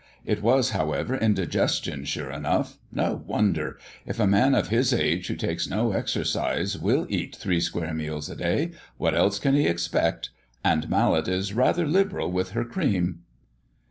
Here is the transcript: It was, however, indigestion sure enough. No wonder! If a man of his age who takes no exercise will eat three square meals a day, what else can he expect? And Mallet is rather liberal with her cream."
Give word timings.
It 0.25 0.41
was, 0.41 0.71
however, 0.71 1.15
indigestion 1.15 2.05
sure 2.05 2.31
enough. 2.31 2.79
No 2.91 3.21
wonder! 3.27 3.77
If 4.03 4.19
a 4.19 4.25
man 4.25 4.55
of 4.55 4.69
his 4.69 4.95
age 4.95 5.27
who 5.27 5.35
takes 5.35 5.69
no 5.69 5.91
exercise 5.91 6.75
will 6.75 7.05
eat 7.07 7.35
three 7.35 7.59
square 7.59 7.93
meals 7.93 8.27
a 8.27 8.35
day, 8.35 8.71
what 8.97 9.13
else 9.13 9.37
can 9.37 9.53
he 9.53 9.67
expect? 9.67 10.31
And 10.63 10.89
Mallet 10.89 11.27
is 11.27 11.53
rather 11.53 11.85
liberal 11.85 12.31
with 12.31 12.53
her 12.53 12.65
cream." 12.65 13.19